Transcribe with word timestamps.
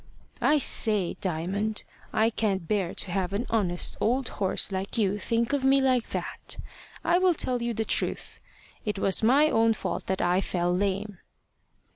"I 0.41 0.57
say, 0.57 1.15
Diamond, 1.21 1.83
I 2.11 2.31
can't 2.31 2.67
bear 2.67 2.95
to 2.95 3.11
have 3.11 3.33
an 3.33 3.45
honest 3.51 3.95
old 4.01 4.29
horse 4.29 4.71
like 4.71 4.97
you 4.97 5.19
think 5.19 5.53
of 5.53 5.63
me 5.63 5.79
like 5.79 6.09
that. 6.09 6.57
I 7.03 7.19
will 7.19 7.35
tell 7.35 7.61
you 7.61 7.75
the 7.75 7.85
truth: 7.85 8.39
it 8.83 8.97
was 8.97 9.21
my 9.21 9.47
own 9.51 9.73
fault 9.75 10.07
that 10.07 10.19
I 10.19 10.41
fell 10.41 10.75
lame." 10.75 11.19